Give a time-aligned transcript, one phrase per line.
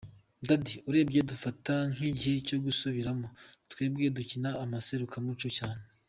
[0.47, 3.27] Daddy: Urebye dufata nk’igihe cyo gusubiramo,
[3.71, 5.83] twebwe dukina amaserukiramuco cyane.